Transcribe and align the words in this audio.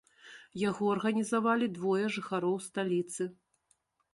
Яго 0.69 0.87
арганізавалі 0.93 1.67
двое 1.77 2.05
жыхароў 2.15 2.55
сталіцы. 2.69 3.29